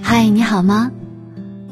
[0.00, 0.92] 嗨，你好吗？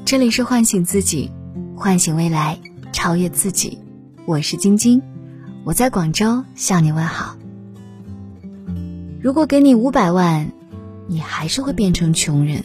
[0.04, 1.30] 这里是唤醒自己，
[1.76, 2.58] 唤醒未来，
[2.92, 3.78] 超越自己。
[4.26, 5.00] 我是晶晶，
[5.62, 7.36] 我在广州向你问好。
[9.22, 10.50] 如果给你五百万，
[11.06, 12.64] 你还是会变成穷人，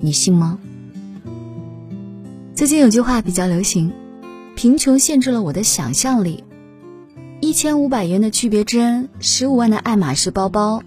[0.00, 0.58] 你信吗？
[2.54, 3.92] 最近有句话比较流行：
[4.56, 6.42] 贫穷限制了我的想象力。
[7.40, 10.82] 一千五百元的区别针，十五万的爱马仕包包，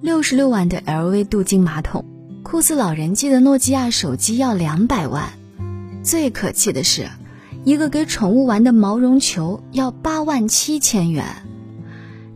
[0.00, 2.04] 六十六万的 LV 镀金马桶。
[2.44, 5.32] 酷似老人机的诺基亚手机要两百万，
[6.02, 7.10] 最可气的是，
[7.64, 11.26] 一个给宠物玩的毛绒球要八万七千元。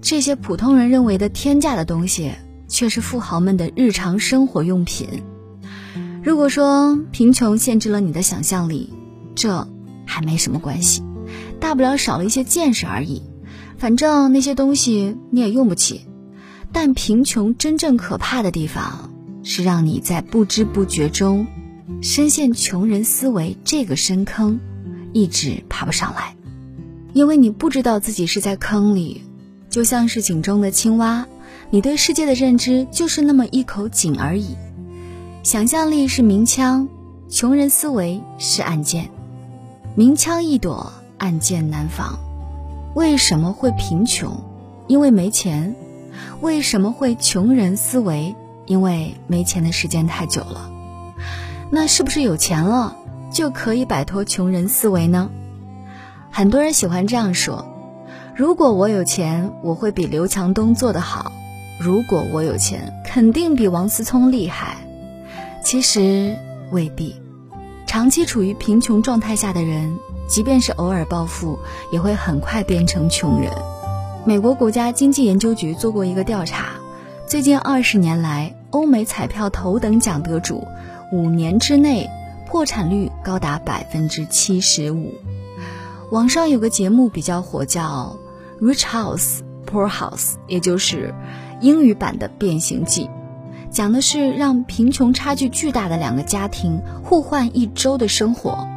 [0.02, 2.32] 这些普通人认为的天价的东西，
[2.68, 5.22] 却是富豪们的日常生活用品。
[6.22, 8.92] 如果说贫穷限制了你的想象力，
[9.34, 9.66] 这
[10.04, 11.02] 还没什么关系，
[11.58, 13.22] 大不了少了一些见识而已。
[13.78, 16.02] 反正那些东西你也用不起。
[16.72, 19.08] 但贫穷真正可怕的地方。
[19.44, 21.44] 是让你在不知不觉中，
[22.00, 24.60] 深陷穷人思维这个深坑，
[25.12, 26.36] 一直爬不上来，
[27.12, 29.22] 因为你不知道自己是在坑里，
[29.68, 31.26] 就像是井中的青蛙，
[31.70, 34.54] 你对世界的认知就是那么一口井而已。
[35.42, 36.88] 想象力是明枪，
[37.28, 39.10] 穷人思维是暗箭，
[39.96, 42.16] 明枪易躲，暗箭难防。
[42.94, 44.40] 为什么会贫穷？
[44.86, 45.74] 因为没钱。
[46.40, 48.34] 为什么会穷人思维？
[48.66, 50.70] 因为没钱的时间太久了，
[51.70, 52.96] 那是不是有钱了
[53.30, 55.30] 就可以摆脱穷人思维呢？
[56.30, 57.66] 很多人喜欢这样说：
[58.36, 61.32] 如果我有钱，我会比刘强东做得好；
[61.80, 64.76] 如果我有钱，肯定比王思聪厉害。
[65.64, 66.36] 其实
[66.70, 67.20] 未必，
[67.86, 71.58] 长期处于贫穷状态下的人，即便是偶尔暴富，
[71.90, 73.52] 也会很快变成穷人。
[74.24, 76.74] 美国国家经济研究局做过一个调查。
[77.26, 80.64] 最近二十年来，欧美彩票头等奖得主
[81.10, 82.08] 五年之内
[82.46, 85.12] 破产率高达百分之七十五。
[86.12, 88.16] 网上有个节目比较火，叫
[88.64, 91.12] 《Rich House Poor House》，也就是
[91.60, 93.06] 英语版的《变形记》，
[93.72, 98.68] 讲的是让贫穷差距巨大的两个家庭互换一周的生活。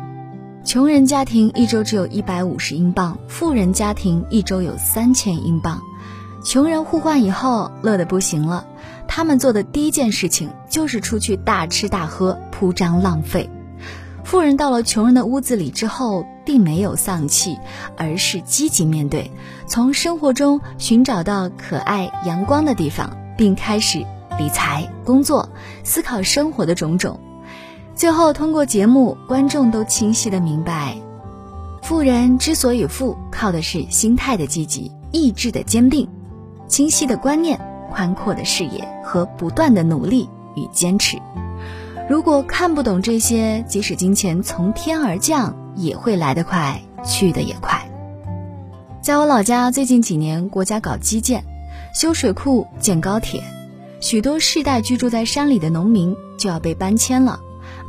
[0.65, 5.79] 穷人家庭一周只有一百五十英镑，富人家庭一周有三千英镑。
[6.43, 8.65] 穷人互换以后乐得不行了，
[9.07, 13.47] 他们做的第一件事情就是出去大吃大喝，铺张浪费。
[14.23, 17.59] 富人到了穷人的屋子里之后，并没有丧气，
[17.95, 19.29] 而是积极面对，
[19.67, 23.99] 从生活中寻找到可爱阳光的地方，并开始
[24.39, 25.47] 理财、工作、
[25.83, 27.19] 思考生活的种种。
[27.95, 30.97] 最后通过节目，观众都清晰的明白，
[31.81, 36.06] 富人之所以富，靠的是心态的积极、意志的坚定。
[36.67, 37.57] 清晰的观念、
[37.89, 41.17] 宽阔的视野和不断的努力与坚持。
[42.09, 47.89] 如果看不懂这些，即使金钱从天而降，也会来得快，去得也快。
[49.01, 51.45] 在我老家，最近几年国家搞基建，
[51.94, 53.41] 修水库、建高铁，
[54.01, 57.39] 许多世代居住在山里的农民就要被搬迁了，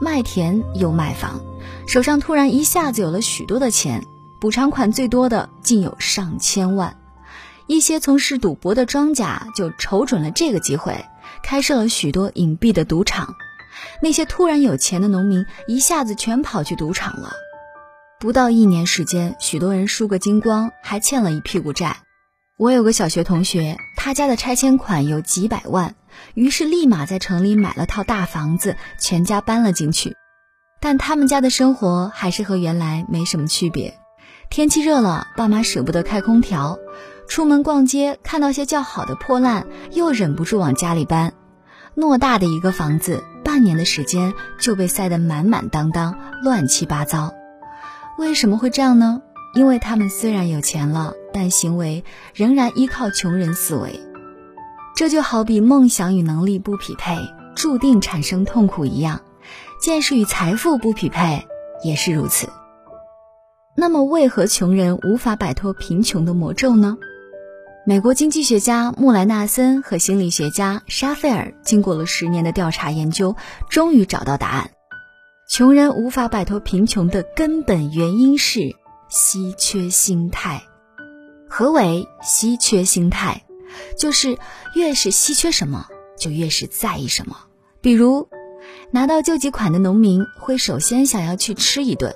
[0.01, 1.41] 卖田又卖房，
[1.87, 4.05] 手上突然一下子有了许多的钱，
[4.41, 6.97] 补偿款最多的竟有上千万。
[7.67, 11.05] 一些从事赌博的庄家就瞅准了这个机会，
[11.43, 13.35] 开设了许多隐蔽的赌场。
[14.03, 17.33] 那些突然有钱的农民一下子全跑去赌场了。
[18.21, 21.97] 不到一年时间，许多人输个精光，还欠了一屁股债。
[22.59, 25.95] 我有个小学同学，他家的拆迁款有几百万，
[26.34, 30.16] 于是立马在城里买了套大房子，全家搬了进去。
[30.81, 33.94] 但他们家的生活还是和原来没什么区别。
[34.50, 36.78] 天气热了，爸妈舍不得开空调。
[37.28, 41.32] 出门逛街，看到些较好的破烂，又忍不住往家里搬。
[41.97, 47.32] 偌大的一个房子，半年的时间就被塞得满满当当、乱七八糟。
[48.19, 49.22] 为什么会这样呢？
[49.55, 54.00] 因为他们虽然有钱了，但行为仍然依靠穷人思维。
[54.97, 57.19] 这就好比梦想与能力不匹配，
[57.55, 59.19] 注定产生痛苦一样；
[59.79, 61.47] 见识与财富不匹配，
[61.85, 62.49] 也是如此。
[63.76, 66.97] 那么，为何穷人无法摆脱贫穷的魔咒呢？
[67.85, 73.37] 美国经济学家穆莱纳森和心理学家沙菲尔经过了十年的调查研究，
[73.69, 74.70] 终于找到答案：
[75.47, 78.75] 穷人无法摆脱贫穷的根本原因是
[79.11, 80.62] 稀缺心态。
[81.50, 83.43] 何为稀缺心态？
[83.99, 84.38] 就是
[84.75, 85.87] 越是稀缺什么，
[86.19, 87.37] 就越是在意什么。
[87.81, 88.28] 比如，
[88.90, 92.14] 拿到救济款的农民会首先想要去吃一顿，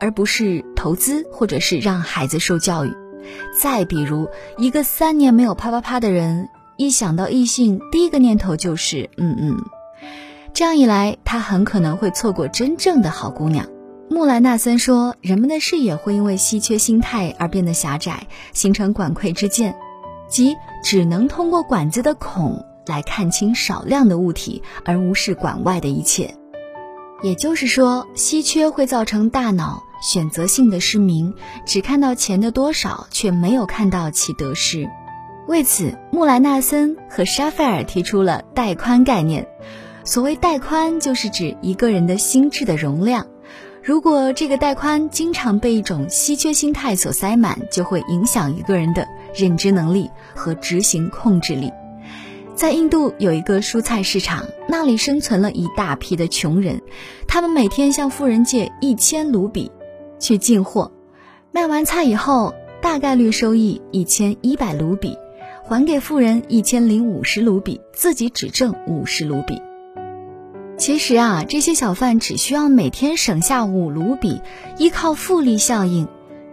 [0.00, 2.92] 而不是投资或者是让孩子受教育。
[3.60, 9.64] 再比如，一个三年没有啪啪啪的人，一想到异性，第一个念头就是嗯嗯，
[10.52, 13.66] 这样一来，他很可能会错过真正的好姑娘。
[14.10, 19.74] 穆兰纳森说，人们的视野会因为稀缺心态而变得狭窄，形成管窥之见，
[20.28, 20.54] 即
[20.84, 26.34] 只能通过管子的孔来看清少量的物体，而无视管外的一切。
[27.22, 31.32] 也就是说，稀缺会造成大脑选择性的失明，
[31.64, 34.86] 只看到钱的多少，却没有看到其得失。
[35.48, 39.48] 为此，穆莱纳森和沙菲尔提出了带宽概念。
[40.04, 43.26] 所谓带宽，就是指一个人的心智的容量。
[43.84, 51.70] 如果这个带宽经常被一种稀缺心态所塞满，就会影响一个人的认知能力和执行控制力。
[52.54, 56.80] 在印度有一个蔬菜市场，那里生存了一大批的穷人，
[57.28, 59.70] 他们每天向富人借一千卢比
[60.18, 60.90] 去进货，
[61.52, 65.14] 卖完菜以后，大概率收益一千一百卢比，
[65.62, 69.60] 还给富人一千零五十卢比，自己只挣五十卢比。
[70.76, 74.42] 其实啊，这些小贩只需要每天省下五卢比，
[74.76, 76.08] 依靠复利效应，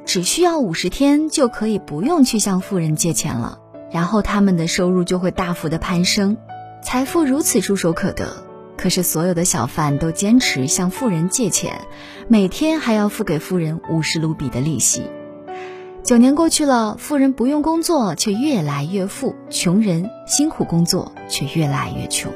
[0.06, 3.58] 只需要五十天就可以不用去向富人借钱了，
[3.92, 6.38] 然后他们的收入就会大幅的攀升，
[6.84, 8.46] 财富如此触手可得。
[8.78, 11.82] 可是所有的小贩都坚持向富人借钱，
[12.28, 15.04] 每天还要付给富人五十卢比的利息。
[16.04, 22.32] 九年过去了，富人不用工作却越来越富，穷人辛苦工作却越来越穷。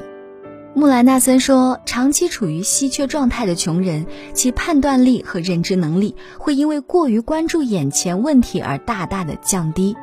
[0.78, 9.96] 穆莱纳森说，长期处于稀缺状态的穷人，其判断力和认知能力会因为过于关注眼前问题而大大的降低，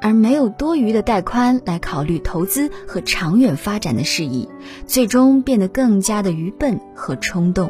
[0.00, 4.48] 而没有多余的带宽来考虑投资和长远发展的事宜，
[4.86, 7.68] 最终变得更加的愚笨和冲动。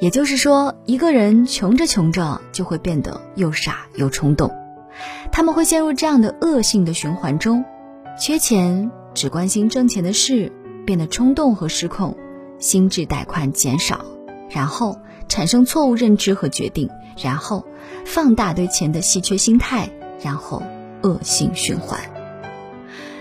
[0.00, 4.50] 也就是说，一个人穷着穷着就会变得又傻又冲动，
[5.30, 7.66] 他们会陷入这样的恶性的循环中：
[8.18, 10.50] 缺钱，只关心挣钱的事。
[10.88, 12.16] 变得冲动和失控，
[12.58, 14.06] 心智带宽减少，
[14.48, 14.98] 然后
[15.28, 16.88] 产生错误认知和决定，
[17.22, 17.66] 然后
[18.06, 19.90] 放大对钱的稀缺心态，
[20.22, 20.62] 然后
[21.02, 22.00] 恶性循环。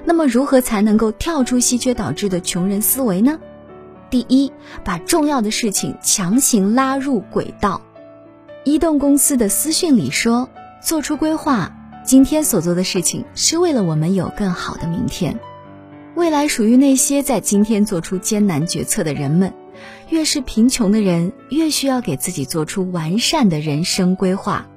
[0.06, 3.38] 那么，如何才能够跳出稀缺导致的穷人思维呢？
[4.10, 4.50] 第一，
[4.86, 7.82] 把重要的事情强行拉入轨道。
[8.64, 10.48] 移动公司的私讯里说
[10.82, 11.76] ：“做出规划，
[12.06, 15.38] 今天所做的事情是为了我们有更好的明天。”
[16.18, 19.54] 未来属于那些在今天做出艰难决策的人们。
[20.10, 24.68] 越是贫穷的人，越需要给自己做出完善的人生规划。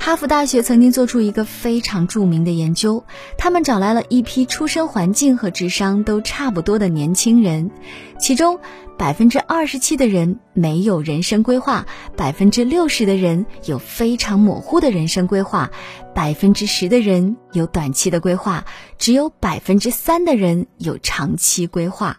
[0.00, 3.04] 哈佛大学曾经做出一个非常著名的研究，
[3.36, 7.70] 他们找来了一批出生环境和智商都差不多的年轻人，
[8.18, 8.58] 其中
[8.96, 11.86] 百分之二十七的人没有人生规划，
[12.16, 15.70] 百分之六十的人有非常模糊的人生规划，
[16.14, 18.64] 百分之十的人有短期的规划，
[18.96, 22.18] 只有百分之三的人有长期规划。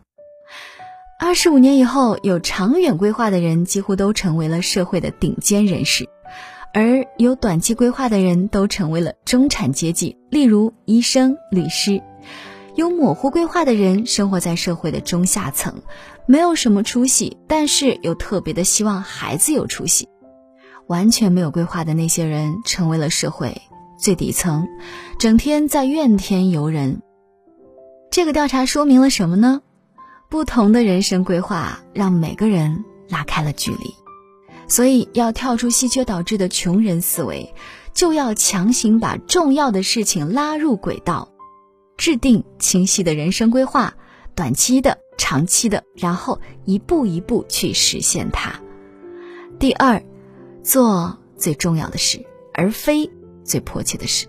[1.19, 6.07] 二十五年以后，有长远规划的人几乎都成为了社会的顶尖人士。
[6.73, 12.01] 而有短期规划的人都成为了中产阶级，例如医生、律师；
[12.75, 15.81] 有模糊规划的人生活在社会的中下层，
[16.25, 20.07] 没有什么出息，但是又特别的希望孩子有出息。
[20.87, 23.61] 完全没有规划的那些人成为了社会
[23.99, 24.67] 最底层，
[25.19, 27.01] 整天在怨天尤人。
[28.11, 29.61] 这个调查说明了什么呢？
[30.29, 33.93] 不同的人生规划让每个人拉开了距离。
[34.69, 37.53] 所以，要跳出稀缺导致的穷人思维，
[37.93, 41.33] 就要强行把重要的事情拉入轨道，
[41.97, 43.95] 制定清晰的人生规划，
[44.35, 48.61] 短期的、长期的，然后一步一步去实现它。
[49.57, 50.01] 第二，
[50.63, 52.23] 做最重要的事，
[52.53, 53.09] 而非
[53.43, 54.27] 最迫切的事。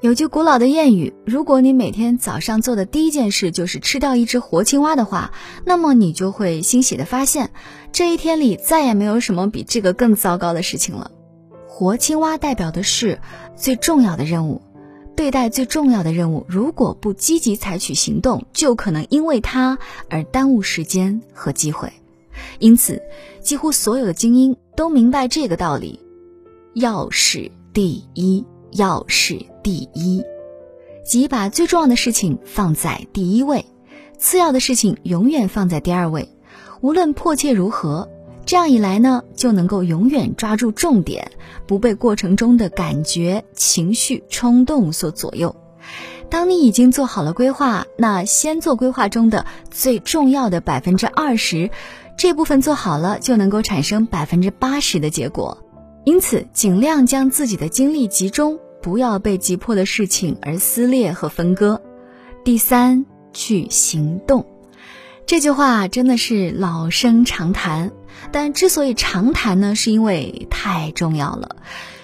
[0.00, 5.32] 有句古老的谚语：如果你每天早上做的第一件事就是吃掉一只活青蛙的话，
[5.66, 7.50] 那么你就会欣喜的发现，
[7.92, 11.10] 这一天里再也没有什么比这个更糟糕的事情了。
[11.68, 13.20] 活青蛙代表的是
[13.56, 14.62] 最重要的任务，
[15.16, 19.78] 对待最重要的任务，如果不积极采取行动，就可能因为它
[20.08, 21.92] 而耽误时间和机会。
[22.58, 23.02] 因此，
[23.40, 26.00] 几乎所有的精英都明白这个道理：
[26.74, 28.44] 要事第一。
[28.74, 30.22] 要事第一，
[31.04, 33.66] 即把最重要的事情放在第一位，
[34.16, 36.28] 次要的事情永远放在第二位。
[36.80, 38.08] 无论迫切如何，
[38.46, 41.30] 这样一来呢，就能够永远抓住重点，
[41.66, 45.54] 不被过程中的感觉、情绪、冲动所左右。
[46.30, 51.70] 当你已经做好了规划，那先做规划中的最重要的百分之二十，
[52.16, 55.58] 这部分做好了，就能够产生百分之八十的结果。
[56.04, 61.82] 因此，尽量将自己的精力集中，不要被急迫的事情而撕裂和分割。
[62.42, 64.46] 第三，去行动。
[65.30, 67.92] 这句话真的是老生常谈，
[68.32, 71.54] 但之所以常谈呢，是因为太重要了。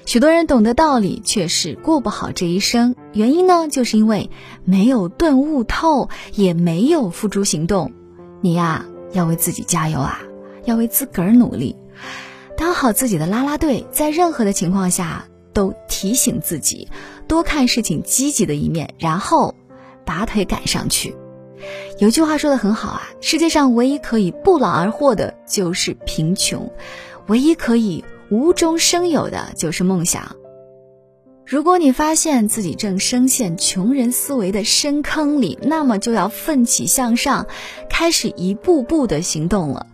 [0.05, 2.95] 许多人懂得道理，却是过不好这一生。
[3.13, 4.31] 原因呢，就是因为
[4.65, 7.91] 没有顿悟透，也没有付诸行动。
[8.43, 10.21] 你呀，要为自己加油啊，
[10.65, 11.75] 要为自个儿努力，
[12.57, 16.87] 当好自己的啦啦队，在任何的情况下都提醒自己，
[17.27, 19.57] 多看事情积极的一面，然后
[20.05, 21.17] 拔腿赶上去。
[21.99, 26.71] 有句话说的很好啊，世界上唯一可以不劳而获的就是贫穷，
[27.27, 28.05] 唯一可以。
[28.29, 30.35] 无中生有的就是梦想。
[31.45, 37.47] 如果你发现自己正深陷穷人思维的深坑里，那么就要奋起向上，
[37.89, 39.87] 开始一步步的行动了。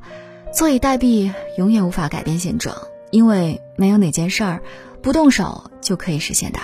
[0.50, 2.74] 坐以待毙永远无法改变现状，
[3.10, 4.62] 因为没有哪件事儿
[5.02, 6.58] 不动手就可以实现的。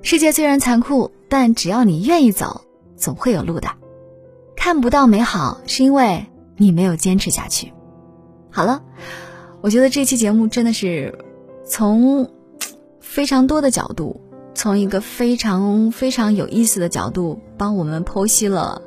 [0.00, 2.62] 世界虽然残酷，但只要你愿意走，
[2.96, 3.68] 总会有路的。
[4.58, 7.72] 看不到美好，是因为你没有坚持下去。
[8.50, 8.82] 好了。
[9.60, 11.18] 我觉得这期节目真的是
[11.64, 12.30] 从
[13.00, 14.20] 非常多的角度，
[14.54, 18.82] 从一个非常非常有意思的角度，帮我们剖析了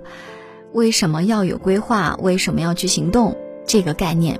[0.71, 3.35] 为什么要有规划，为什么要去行动
[3.65, 4.39] 这个概念。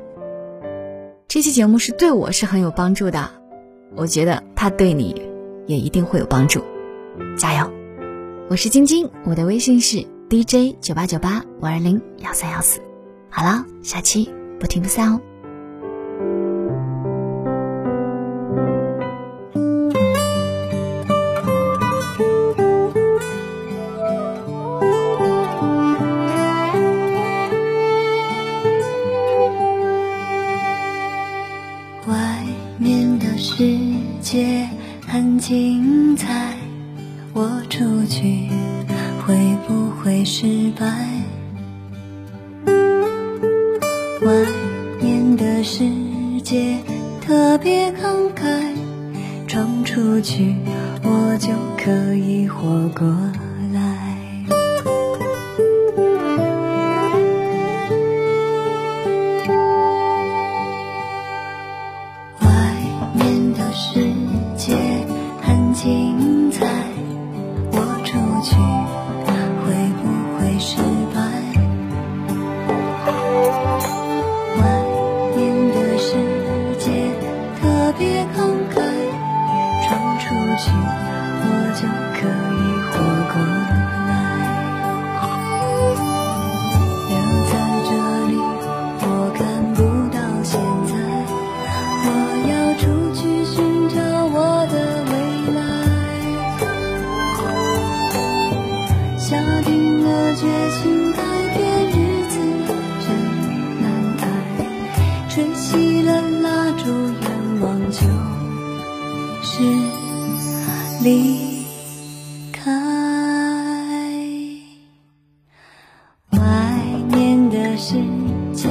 [1.28, 3.30] 这期节目是对我是很有帮助的，
[3.96, 5.22] 我觉得它对你
[5.68, 6.62] 也一定会有帮助。
[7.38, 7.70] 加油！
[8.50, 12.80] 我是晶晶，我的微信是 DJ 九八九八五二零幺三幺四。
[13.30, 15.20] 好了，下期不听不散哦。
[45.02, 45.84] 面的世
[46.44, 46.78] 界
[47.20, 48.76] 特别慷慨，
[49.48, 50.56] 闯出去
[51.04, 53.31] 我就可以活过。
[111.04, 111.66] 离
[112.52, 112.72] 开，
[116.30, 116.40] 外
[117.12, 117.96] 面的世
[118.54, 118.70] 界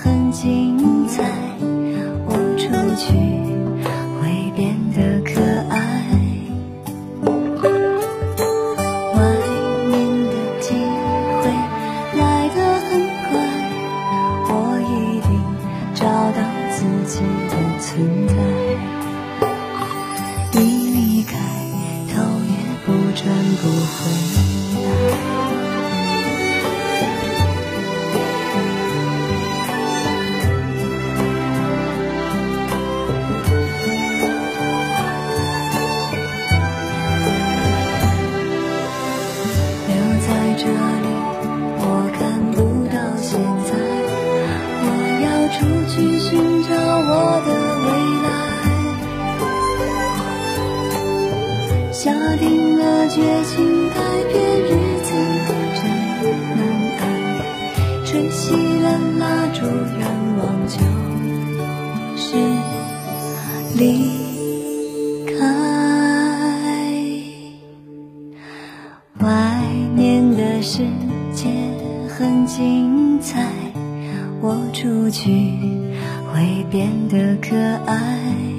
[0.00, 1.24] 很精彩，
[2.28, 3.12] 我出去
[4.20, 5.74] 会变得可爱。
[9.14, 9.18] 外
[9.88, 9.92] 面
[10.28, 10.64] 的机
[11.42, 11.42] 会
[12.16, 12.22] 来
[12.54, 12.88] 得很
[13.26, 13.34] 快，
[14.48, 14.54] 我
[14.86, 15.28] 一定
[15.96, 16.38] 找到
[16.70, 16.76] 自
[17.08, 17.14] 己
[17.50, 17.84] 的存
[18.28, 18.34] 在。
[52.06, 53.96] 下定了决心改
[54.32, 54.68] 变日
[55.02, 55.10] 子
[55.74, 55.82] 真
[56.54, 56.58] 难
[57.00, 57.02] 捱
[58.04, 58.44] 吹熄
[58.80, 59.66] 了蜡烛
[59.98, 60.06] 愿
[60.38, 60.78] 望就
[62.16, 62.36] 是
[63.76, 63.84] 离
[65.26, 65.34] 开。
[69.18, 69.26] 外
[69.96, 70.84] 面的世
[71.34, 71.48] 界
[72.08, 73.50] 很精彩
[74.40, 75.32] 我出去
[76.32, 78.55] 会变得可爱。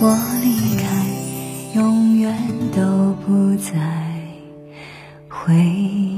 [0.00, 0.84] 我离开，
[1.74, 2.36] 永远
[2.74, 3.72] 都不再
[5.28, 6.13] 回忆。